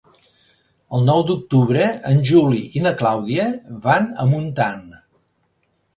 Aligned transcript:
El 0.97 1.03
nou 1.09 1.19
d'octubre 1.27 1.85
en 2.13 2.23
Juli 2.31 2.63
i 2.79 2.83
na 2.87 2.95
Clàudia 3.03 3.47
van 3.87 4.09
a 4.25 4.29
Montant. 4.35 4.85